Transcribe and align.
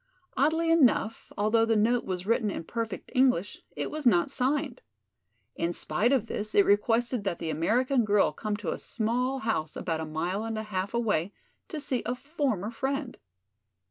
Oddly 0.35 0.71
enough, 0.71 1.31
although 1.37 1.63
the 1.63 1.75
note 1.75 2.05
was 2.05 2.25
written 2.25 2.49
in 2.49 2.63
perfect 2.63 3.11
English, 3.13 3.61
it 3.75 3.91
was 3.91 4.07
not 4.07 4.31
signed. 4.31 4.81
In 5.55 5.71
spite 5.73 6.11
of 6.11 6.25
this 6.25 6.55
it 6.55 6.65
requested 6.65 7.23
that 7.23 7.37
the 7.37 7.51
American 7.51 8.03
girl 8.03 8.31
come 8.31 8.57
to 8.57 8.71
a 8.71 8.79
small 8.79 9.41
house 9.41 9.75
about 9.75 9.99
a 9.99 10.05
mile 10.05 10.43
and 10.43 10.57
a 10.57 10.63
half 10.63 10.95
away 10.95 11.33
to 11.67 11.79
see 11.79 12.01
a 12.07 12.15
former 12.15 12.71
friend. 12.71 13.19